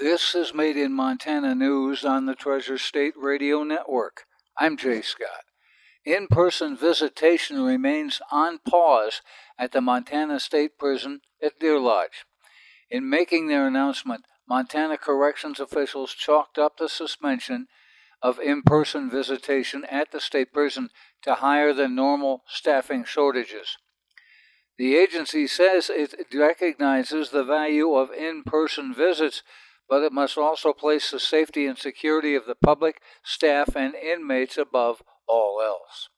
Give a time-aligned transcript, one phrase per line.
[0.00, 4.24] This is Made in Montana News on the Treasure State Radio Network.
[4.58, 5.44] I'm Jay Scott.
[6.04, 9.22] In person visitation remains on pause
[9.56, 12.24] at the Montana State Prison at Deer Lodge.
[12.90, 17.68] In making their announcement, Montana corrections officials chalked up the suspension
[18.20, 20.88] of in person visitation at the state prison
[21.22, 23.76] to higher than normal staffing shortages.
[24.76, 29.44] The agency says it recognizes the value of in person visits
[29.88, 34.56] but it must also place the safety and security of the public, staff, and inmates
[34.56, 36.08] above all else.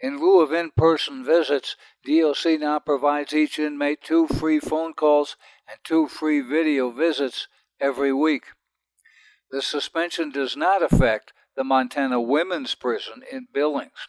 [0.00, 5.36] In lieu of in person visits, DOC now provides each inmate two free phone calls
[5.68, 7.48] and two free video visits
[7.80, 8.44] every week.
[9.50, 14.08] The suspension does not affect the Montana Women's Prison in Billings.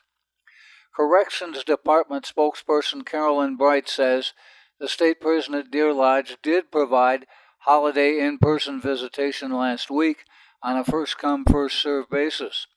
[0.95, 4.34] Corrections Department spokesperson Carolyn Bright says
[4.80, 7.25] the state prison at Deer Lodge did provide
[7.59, 10.23] holiday in person visitation last week
[10.62, 12.67] on a first come, first served basis.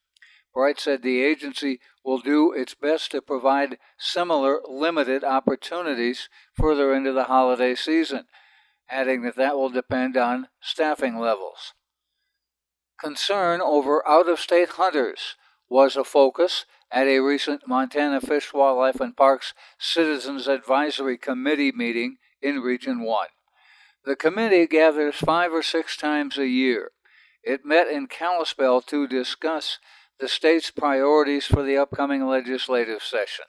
[0.53, 7.11] Bright said the agency will do its best to provide similar limited opportunities further into
[7.11, 8.25] the holiday season,
[8.89, 11.73] adding that that will depend on staffing levels.
[12.99, 15.35] Concern over out of state hunters
[15.69, 22.17] was a focus at a recent Montana Fish, Wildlife, and Parks Citizens Advisory Committee meeting
[22.41, 23.27] in Region 1.
[24.05, 26.91] The committee gathers five or six times a year.
[27.41, 29.79] It met in Kalispell to discuss
[30.19, 33.45] the state's priorities for the upcoming legislative session.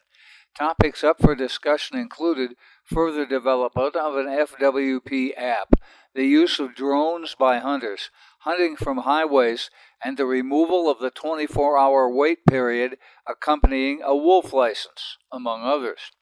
[0.56, 5.74] Topics up for discussion included further development of an FWP app,
[6.14, 9.70] the use of drones by hunters, hunting from highways,
[10.04, 12.96] and the removal of the 24 hour wait period
[13.26, 16.12] accompanying a wolf license, among others.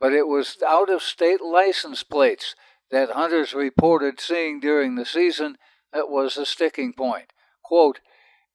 [0.00, 2.54] But it was out of state license plates
[2.92, 5.56] that hunters reported seeing during the season
[5.92, 7.32] that was a sticking point.
[7.64, 8.00] Quote,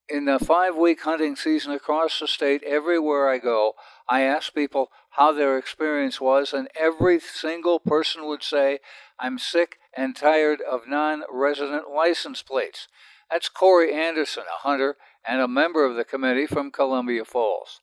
[0.07, 3.73] in the five week hunting season across the state, everywhere I go,
[4.07, 8.79] I ask people how their experience was, and every single person would say,
[9.19, 12.87] I'm sick and tired of non resident license plates.
[13.29, 14.95] That's Corey Anderson, a hunter
[15.27, 17.81] and a member of the committee from Columbia Falls.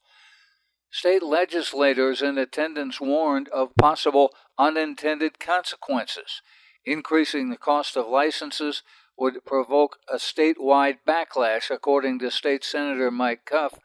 [0.95, 6.41] State legislators in attendance warned of possible unintended consequences.
[6.85, 8.85] Increasing the cost of licenses
[9.19, 13.81] would provoke a statewide backlash, according to State Senator Mike Cuff,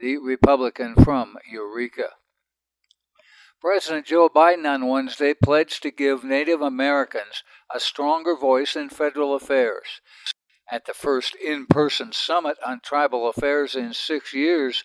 [0.00, 2.12] the Republican from Eureka.
[3.60, 9.34] President Joe Biden on Wednesday pledged to give Native Americans a stronger voice in federal
[9.34, 10.00] affairs.
[10.72, 14.84] At the first in person summit on tribal affairs in six years,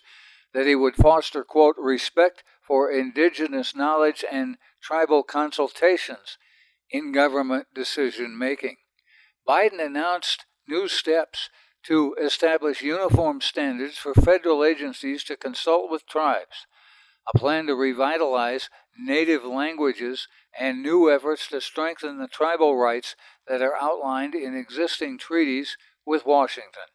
[0.52, 6.38] that he would foster, quote, respect for indigenous knowledge and tribal consultations
[6.90, 8.76] in government decision making.
[9.48, 11.50] Biden announced new steps
[11.84, 16.66] to establish uniform standards for federal agencies to consult with tribes,
[17.32, 18.68] a plan to revitalize
[18.98, 20.28] native languages,
[20.58, 23.14] and new efforts to strengthen the tribal rights
[23.46, 26.90] that are outlined in existing treaties with Washington.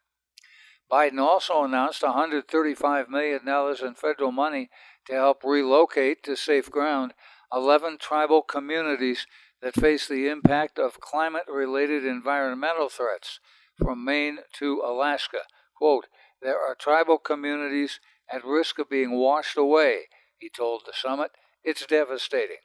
[0.91, 4.69] Biden also announced $135 million in federal money
[5.07, 7.13] to help relocate to safe ground
[7.53, 9.25] 11 tribal communities
[9.61, 13.39] that face the impact of climate related environmental threats
[13.77, 15.39] from Maine to Alaska.
[15.75, 16.07] Quote,
[16.41, 17.99] there are tribal communities
[18.31, 20.03] at risk of being washed away,
[20.37, 21.31] he told the summit.
[21.63, 22.57] It's devastating.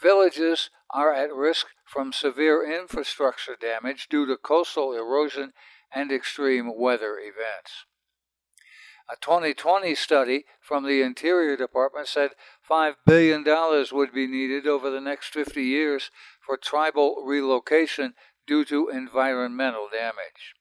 [0.00, 5.52] Villages are at risk from severe infrastructure damage due to coastal erosion
[5.94, 7.84] and extreme weather events.
[9.08, 12.30] A 2020 study from the Interior Department said
[12.68, 13.44] $5 billion
[13.92, 16.10] would be needed over the next 50 years
[16.44, 18.14] for tribal relocation
[18.46, 20.54] due to environmental damage.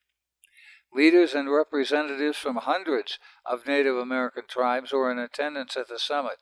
[0.93, 6.37] Leaders and representatives from hundreds of Native American tribes were in attendance at the summit.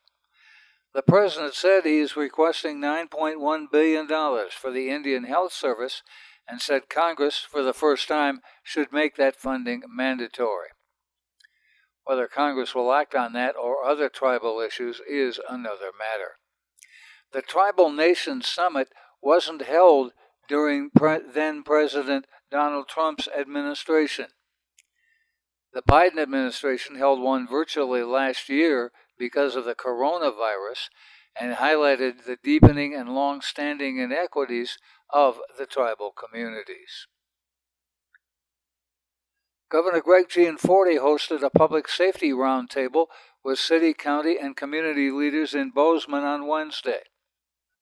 [0.93, 6.03] The president said he is requesting $9.1 billion for the Indian Health Service
[6.47, 10.69] and said Congress, for the first time, should make that funding mandatory.
[12.05, 16.34] Whether Congress will act on that or other tribal issues is another matter.
[17.31, 18.90] The Tribal Nations Summit
[19.22, 20.11] wasn't held
[20.47, 24.28] during pre- then President Donald Trump's administration.
[25.73, 30.89] The Biden administration held one virtually last year because of the coronavirus
[31.40, 34.78] and highlighted the deepening and long standing inequities
[35.09, 37.08] of the tribal communities.
[39.70, 43.08] Governor Greg Gianforte hosted a public safety roundtable
[43.44, 47.02] with city, county, and community leaders in Bozeman on Wednesday.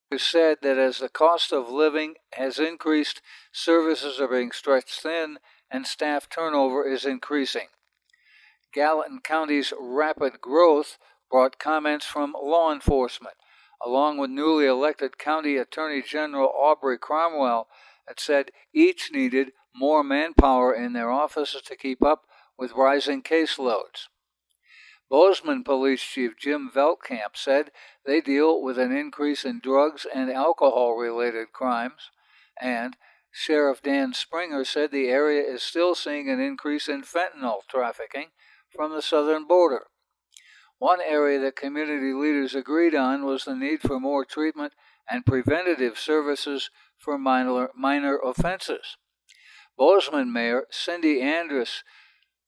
[0.09, 3.21] Who said that as the cost of living has increased,
[3.51, 5.37] services are being stretched thin
[5.69, 7.67] and staff turnover is increasing.
[8.73, 10.97] Gallatin County's rapid growth
[11.31, 13.35] brought comments from law enforcement,
[13.83, 17.67] along with newly elected County Attorney General Audrey Cromwell,
[18.07, 22.23] that said each needed more manpower in their offices to keep up
[22.57, 24.07] with rising caseloads.
[25.09, 27.71] Bozeman Police Chief Jim Veldkamp said
[28.05, 32.11] they deal with an increase in drugs and alcohol related crimes,
[32.61, 32.95] and
[33.31, 38.27] Sheriff Dan Springer said the area is still seeing an increase in fentanyl trafficking
[38.69, 39.87] from the southern border.
[40.81, 44.73] One area that community leaders agreed on was the need for more treatment
[45.07, 48.97] and preventative services for minor, minor offenses.
[49.77, 51.83] Bozeman Mayor Cindy Andrus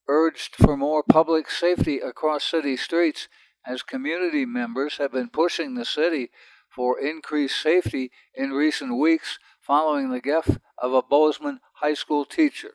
[0.08, 3.28] urged for more public safety across city streets
[3.68, 6.32] as community members have been pushing the city
[6.68, 12.72] for increased safety in recent weeks following the death of a Bozeman high school teacher.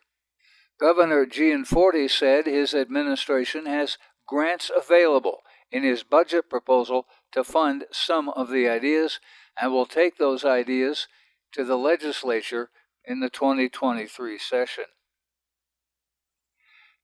[0.79, 5.39] Governor Gianforte said his administration has grants available
[5.71, 9.21] in his budget proposal to fund some of the ideas
[9.61, 11.09] and will take those ideas
[11.53, 12.71] to the legislature
[13.05, 14.85] in the 2023 session.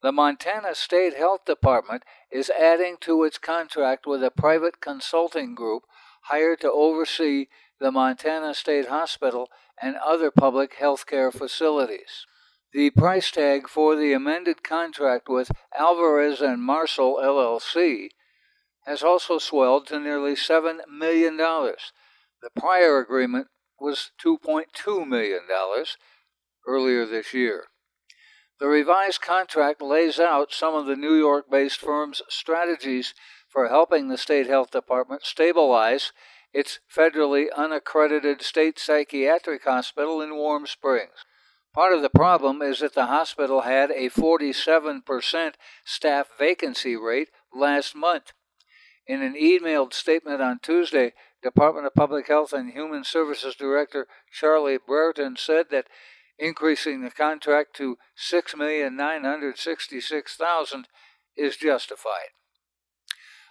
[0.02, 5.84] The Montana State Health Department is adding to its contract with a private consulting group
[6.24, 7.46] hired to oversee
[7.80, 9.48] the Montana State Hospital
[9.80, 12.26] and other public health care facilities.
[12.72, 18.08] The price tag for the amended contract with Alvarez and Marsal LLC
[18.86, 21.36] has also swelled to nearly $7 million.
[21.36, 23.48] The prior agreement
[23.80, 25.40] was $2.2 million
[26.66, 27.64] earlier this year.
[28.60, 33.12] The revised contract lays out some of the New York based firm's strategies
[33.48, 36.12] for helping the state health department stabilize
[36.52, 41.24] its federally unaccredited state psychiatric hospital in Warm Springs.
[41.74, 45.54] Part of the problem is that the hospital had a 47%
[45.84, 48.32] staff vacancy rate last month.
[49.06, 51.12] In an emailed statement on Tuesday,
[51.42, 55.88] Department of Public Health and Human Services Director Charlie Brereton said that
[56.38, 60.84] increasing the contract to 6,966,000
[61.36, 62.30] is justified.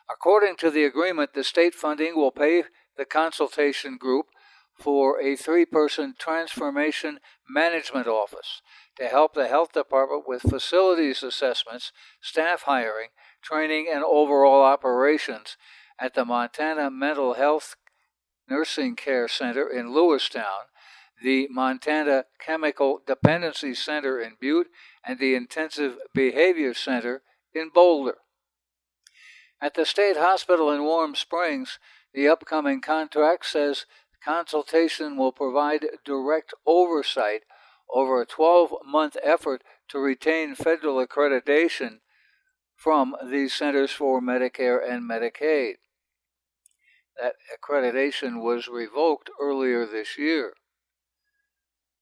[0.09, 2.63] According to the agreement, the state funding will pay
[2.97, 4.27] the consultation group
[4.73, 8.63] for a three person transformation management office
[8.97, 11.91] to help the health department with facilities assessments,
[12.21, 13.09] staff hiring,
[13.43, 15.57] training, and overall operations
[15.99, 17.75] at the Montana Mental Health
[18.49, 20.67] Nursing Care Center in Lewistown
[21.23, 24.67] the Montana Chemical Dependency Center in Butte,
[25.05, 27.21] and the Intensive Behavior Center
[27.53, 28.17] in Boulder.
[29.61, 31.79] At the State Hospital in Warm Springs,
[32.13, 33.85] the upcoming contract says
[34.23, 37.43] consultation will provide direct oversight
[37.89, 41.99] over a 12 month effort to retain federal accreditation
[42.83, 45.75] from the centers for Medicare and Medicaid.
[47.17, 50.51] That accreditation was revoked earlier this year.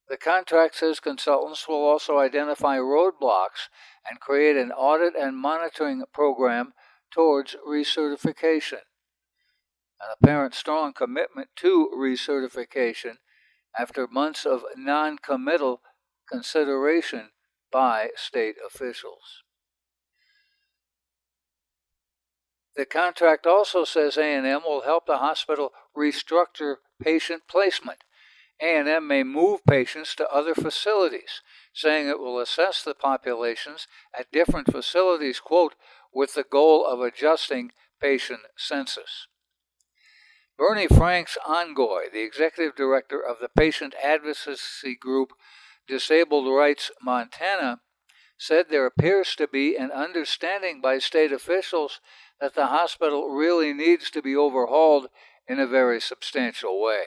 [0.09, 3.69] The contract says consultants will also identify roadblocks
[4.09, 6.73] and create an audit and monitoring program
[7.11, 8.81] towards recertification.
[10.01, 13.17] An apparent strong commitment to recertification
[13.77, 15.81] after months of non committal
[16.27, 17.29] consideration
[17.71, 19.43] by state officials.
[22.75, 28.03] The contract also says A&M will help the hospital restructure patient placement
[28.61, 31.41] a&M may move patients to other facilities,
[31.73, 33.87] saying it will assess the populations
[34.17, 35.73] at different facilities, quote,
[36.13, 39.27] with the goal of adjusting patient census.
[40.57, 45.31] Bernie Franks Ongoy, the executive director of the patient advocacy group
[45.87, 47.79] Disability Rights Montana,
[48.37, 51.99] said there appears to be an understanding by state officials
[52.41, 55.07] that the hospital really needs to be overhauled
[55.47, 57.03] in a very substantial way.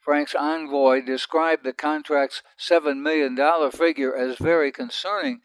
[0.00, 3.36] Franks-Ongoy described the contract's $7 million
[3.70, 5.40] figure as very concerning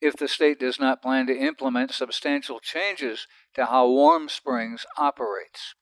[0.00, 5.76] if the state does not plan to implement substantial changes to how Warm Springs operates.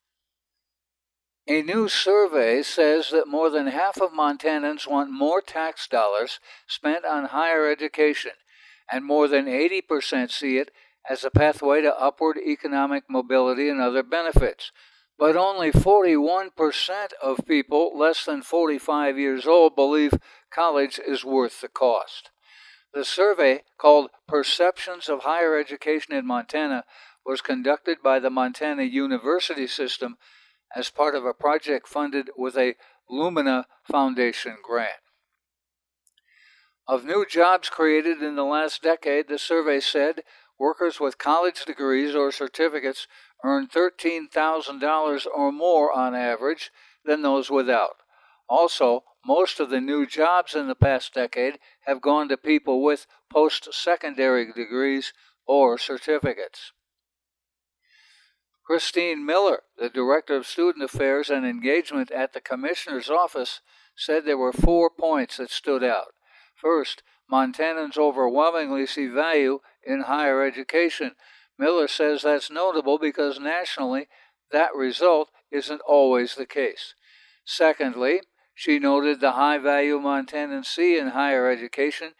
[1.49, 7.07] A new survey says that more than half of Montanans want more tax dollars spent
[7.07, 8.33] on higher education,
[8.93, 10.71] and more than 80% see it
[11.09, 14.73] as a pathway to upward economic mobility and other benefits,
[15.19, 16.51] but only 41%
[17.23, 20.15] of people less than 45 years old believe
[20.51, 22.31] college is worth the cost.
[22.93, 26.85] The survey, called Perceptions of Higher Education in Montana,
[27.25, 30.17] was conducted by the Montana University System
[30.75, 32.75] as part of a project funded with a
[33.09, 35.01] Lumina Foundation grant.
[36.89, 40.23] Of new jobs created in the last decade, the survey said
[40.61, 43.09] workers with college degrees or certificates
[43.43, 46.71] earn $13,000 or more on average
[47.05, 47.97] than those without.
[48.49, 53.07] Also, most of the new jobs in the past decade have gone to people with
[53.33, 55.15] post secondary degrees
[55.47, 56.73] or certificates.
[58.65, 63.61] Christine Miller, the Director of Student Affairs and Engagement at the Commissioner's Office,
[63.97, 66.15] said there were four points that stood out.
[66.55, 71.13] First, Montanans overwhelmingly see value in higher education.
[71.59, 74.09] Miller says that's notable because nationally
[74.51, 76.95] that result isn't always the case.
[77.45, 78.21] Secondly,
[78.55, 82.13] she noted the high value Montanans see in higher education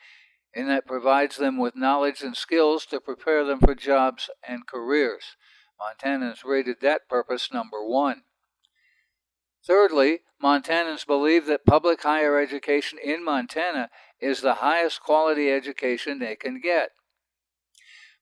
[0.53, 5.37] in that provides them with knowledge and skills to prepare them for jobs and careers.
[5.81, 8.23] Montanans rated that purpose number one.
[9.67, 16.35] Thirdly, Montanans believe that public higher education in Montana is the highest quality education they
[16.35, 16.91] can get.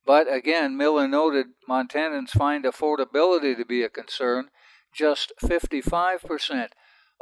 [0.09, 4.49] But again, Miller noted Montanans find affordability to be a concern.
[4.91, 6.69] Just 55%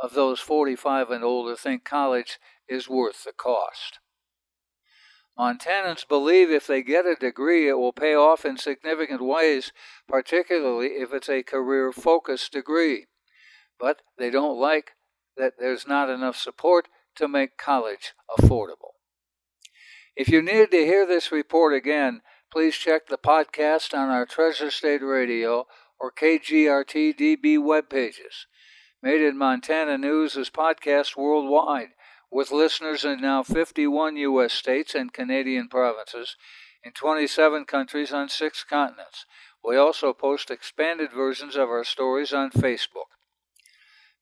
[0.01, 2.39] of those 45 and older think college
[2.69, 3.99] is worth the cost.
[5.37, 9.73] Montanans believe if they get a degree, it will pay off in significant ways,
[10.07, 13.07] particularly if it's a career focused degree.
[13.81, 14.93] But they don't like
[15.37, 18.95] that there's not enough support to make college affordable.
[20.15, 22.23] If you need to hear this report again,
[22.57, 25.67] please check the podcast on our Treasure State Radio
[26.01, 28.47] or KGRT DB web pages.
[29.03, 31.89] Made in Montana News is podcast worldwide
[32.33, 34.55] with listeners in now 51 U.S.
[34.55, 36.37] states and Canadian provinces,
[36.83, 39.27] in 27 countries on six continents.
[39.63, 43.13] We also post expanded versions of our stories on Facebook.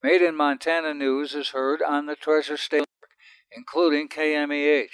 [0.02, 3.12] Made in Montana News is heard on the Treasure State Network,
[3.56, 4.88] including KMEH,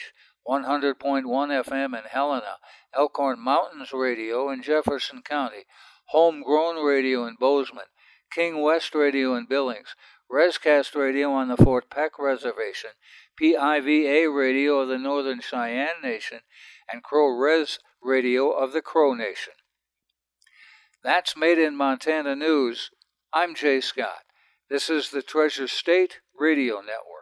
[0.48, 2.56] 100.1 FM in Helena,
[2.94, 5.64] Elkhorn Mountains Radio in Jefferson County,
[6.06, 7.84] Homegrown Radio in Bozeman,
[8.32, 9.94] King West Radio in Billings,
[10.30, 12.90] Rescast Radio on the Fort Peck Reservation,
[13.36, 16.40] PIVA Radio of the Northern Cheyenne Nation,
[16.90, 19.54] and Crow Res Radio of the Crow Nation.
[21.02, 22.90] That's Made in Montana News.
[23.32, 24.24] I'm Jay Scott.
[24.68, 27.19] This is the Treasure State Radio Network.